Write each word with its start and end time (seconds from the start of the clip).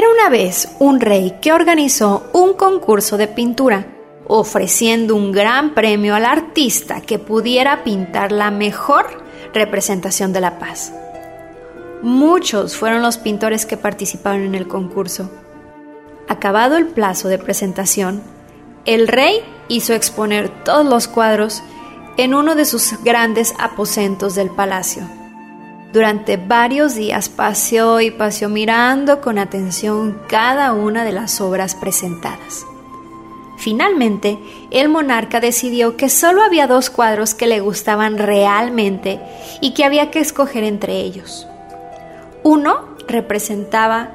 Era 0.00 0.08
una 0.08 0.30
vez 0.30 0.66
un 0.78 0.98
rey 0.98 1.36
que 1.42 1.52
organizó 1.52 2.30
un 2.32 2.54
concurso 2.54 3.18
de 3.18 3.28
pintura, 3.28 3.86
ofreciendo 4.26 5.14
un 5.14 5.30
gran 5.30 5.74
premio 5.74 6.14
al 6.14 6.24
artista 6.24 7.02
que 7.02 7.18
pudiera 7.18 7.84
pintar 7.84 8.32
la 8.32 8.50
mejor 8.50 9.22
representación 9.52 10.32
de 10.32 10.40
la 10.40 10.58
paz. 10.58 10.94
Muchos 12.00 12.78
fueron 12.78 13.02
los 13.02 13.18
pintores 13.18 13.66
que 13.66 13.76
participaron 13.76 14.40
en 14.40 14.54
el 14.54 14.66
concurso. 14.66 15.30
Acabado 16.28 16.78
el 16.78 16.86
plazo 16.86 17.28
de 17.28 17.36
presentación, 17.36 18.22
el 18.86 19.06
rey 19.06 19.42
hizo 19.68 19.92
exponer 19.92 20.48
todos 20.64 20.86
los 20.86 21.08
cuadros 21.08 21.62
en 22.16 22.32
uno 22.32 22.54
de 22.54 22.64
sus 22.64 22.94
grandes 23.04 23.52
aposentos 23.58 24.34
del 24.34 24.48
palacio. 24.48 25.19
Durante 25.92 26.36
varios 26.36 26.94
días 26.94 27.28
paseó 27.28 28.00
y 28.00 28.12
paseó 28.12 28.48
mirando 28.48 29.20
con 29.20 29.38
atención 29.38 30.20
cada 30.28 30.72
una 30.72 31.04
de 31.04 31.10
las 31.10 31.40
obras 31.40 31.74
presentadas. 31.74 32.64
Finalmente, 33.58 34.38
el 34.70 34.88
monarca 34.88 35.40
decidió 35.40 35.96
que 35.96 36.08
solo 36.08 36.42
había 36.42 36.68
dos 36.68 36.90
cuadros 36.90 37.34
que 37.34 37.48
le 37.48 37.60
gustaban 37.60 38.18
realmente 38.18 39.20
y 39.60 39.74
que 39.74 39.84
había 39.84 40.10
que 40.10 40.20
escoger 40.20 40.62
entre 40.62 41.00
ellos. 41.00 41.46
Uno 42.44 42.96
representaba 43.08 44.12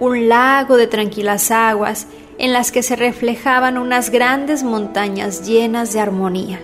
un 0.00 0.28
lago 0.28 0.76
de 0.76 0.86
tranquilas 0.86 1.50
aguas 1.50 2.06
en 2.38 2.52
las 2.52 2.72
que 2.72 2.82
se 2.82 2.96
reflejaban 2.96 3.76
unas 3.76 4.10
grandes 4.10 4.62
montañas 4.62 5.46
llenas 5.46 5.92
de 5.92 6.00
armonía. 6.00 6.60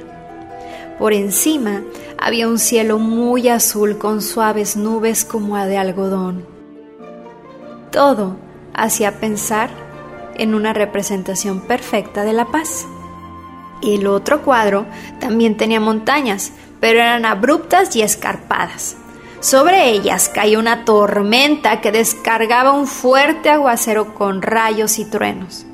Por 0.98 1.12
encima 1.12 1.82
había 2.24 2.48
un 2.48 2.58
cielo 2.58 2.98
muy 2.98 3.50
azul 3.50 3.98
con 3.98 4.22
suaves 4.22 4.78
nubes 4.78 5.26
como 5.26 5.58
de 5.58 5.76
algodón. 5.76 6.46
Todo 7.92 8.36
hacía 8.72 9.20
pensar 9.20 9.68
en 10.36 10.54
una 10.54 10.72
representación 10.72 11.60
perfecta 11.60 12.24
de 12.24 12.32
la 12.32 12.46
paz. 12.46 12.86
El 13.82 14.06
otro 14.06 14.40
cuadro 14.40 14.86
también 15.20 15.58
tenía 15.58 15.80
montañas, 15.80 16.52
pero 16.80 16.98
eran 17.00 17.26
abruptas 17.26 17.94
y 17.94 18.00
escarpadas. 18.00 18.96
Sobre 19.40 19.90
ellas 19.90 20.30
caía 20.30 20.58
una 20.58 20.86
tormenta 20.86 21.82
que 21.82 21.92
descargaba 21.92 22.72
un 22.72 22.86
fuerte 22.86 23.50
aguacero 23.50 24.14
con 24.14 24.40
rayos 24.40 24.98
y 24.98 25.04
truenos. 25.04 25.66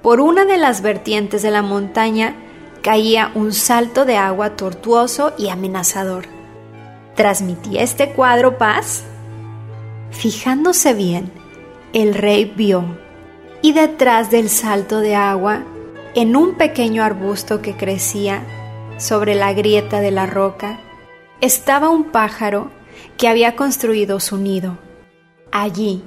Por 0.00 0.22
una 0.22 0.46
de 0.46 0.56
las 0.56 0.80
vertientes 0.80 1.42
de 1.42 1.50
la 1.50 1.60
montaña 1.60 2.34
caía 2.82 3.30
un 3.34 3.52
salto 3.52 4.04
de 4.04 4.16
agua 4.16 4.56
tortuoso 4.56 5.32
y 5.36 5.48
amenazador. 5.48 6.26
¿Transmitía 7.14 7.82
este 7.82 8.10
cuadro 8.12 8.58
paz? 8.58 9.04
Fijándose 10.10 10.94
bien, 10.94 11.30
el 11.92 12.14
rey 12.14 12.52
vio, 12.56 12.84
y 13.62 13.72
detrás 13.72 14.30
del 14.30 14.48
salto 14.48 15.00
de 15.00 15.14
agua, 15.14 15.64
en 16.14 16.34
un 16.36 16.54
pequeño 16.54 17.04
arbusto 17.04 17.62
que 17.62 17.76
crecía 17.76 18.42
sobre 18.96 19.34
la 19.34 19.52
grieta 19.52 20.00
de 20.00 20.10
la 20.10 20.26
roca, 20.26 20.80
estaba 21.40 21.90
un 21.90 22.04
pájaro 22.04 22.70
que 23.16 23.28
había 23.28 23.56
construido 23.56 24.20
su 24.20 24.36
nido. 24.36 24.78
Allí, 25.52 26.02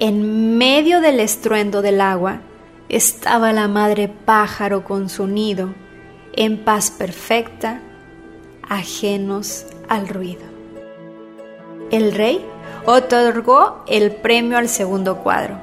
en 0.00 0.56
medio 0.56 1.00
del 1.00 1.20
estruendo 1.20 1.82
del 1.82 2.00
agua, 2.00 2.40
estaba 2.88 3.52
la 3.52 3.68
madre 3.68 4.08
pájaro 4.08 4.84
con 4.84 5.08
su 5.08 5.26
nido, 5.26 5.74
en 6.36 6.64
paz 6.64 6.90
perfecta, 6.90 7.80
ajenos 8.68 9.66
al 9.88 10.08
ruido. 10.08 10.42
El 11.90 12.12
rey 12.12 12.44
otorgó 12.86 13.84
el 13.86 14.12
premio 14.12 14.58
al 14.58 14.68
segundo 14.68 15.18
cuadro. 15.18 15.58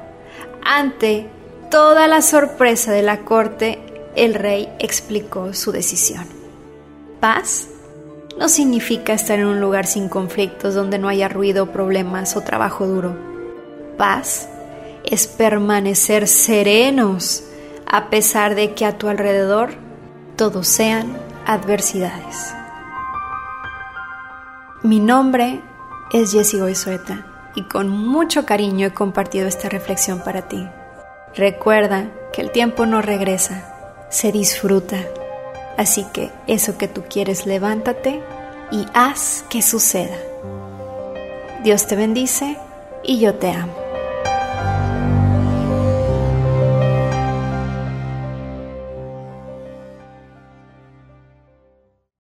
Ante 0.64 1.28
toda 1.70 2.08
la 2.08 2.22
sorpresa 2.22 2.92
de 2.92 3.02
la 3.02 3.20
corte, 3.20 3.78
el 4.14 4.34
rey 4.34 4.68
explicó 4.78 5.54
su 5.54 5.72
decisión. 5.72 6.26
Paz 7.20 7.68
no 8.38 8.48
significa 8.48 9.12
estar 9.12 9.38
en 9.38 9.46
un 9.46 9.60
lugar 9.60 9.86
sin 9.86 10.08
conflictos 10.08 10.74
donde 10.74 10.98
no 10.98 11.08
haya 11.08 11.28
ruido, 11.28 11.70
problemas 11.72 12.36
o 12.36 12.40
trabajo 12.40 12.86
duro. 12.86 13.14
Paz 13.96 14.48
es 15.04 15.26
permanecer 15.26 16.28
serenos 16.28 17.44
a 17.86 18.08
pesar 18.08 18.54
de 18.54 18.74
que 18.74 18.86
a 18.86 18.96
tu 18.96 19.08
alrededor 19.08 19.81
todos 20.42 20.66
sean 20.66 21.16
adversidades. 21.46 22.52
Mi 24.82 24.98
nombre 24.98 25.60
es 26.12 26.32
Jessie 26.32 26.58
Goizueta 26.58 27.24
y 27.54 27.62
con 27.68 27.88
mucho 27.88 28.44
cariño 28.44 28.88
he 28.88 28.92
compartido 28.92 29.46
esta 29.46 29.68
reflexión 29.68 30.20
para 30.24 30.48
ti. 30.48 30.68
Recuerda 31.36 32.10
que 32.32 32.40
el 32.40 32.50
tiempo 32.50 32.86
no 32.86 33.02
regresa, 33.02 34.08
se 34.10 34.32
disfruta. 34.32 34.96
Así 35.78 36.04
que 36.12 36.32
eso 36.48 36.76
que 36.76 36.88
tú 36.88 37.04
quieres, 37.08 37.46
levántate 37.46 38.20
y 38.72 38.84
haz 38.94 39.44
que 39.48 39.62
suceda. 39.62 40.16
Dios 41.62 41.86
te 41.86 41.94
bendice 41.94 42.56
y 43.04 43.20
yo 43.20 43.36
te 43.36 43.52
amo. 43.52 43.81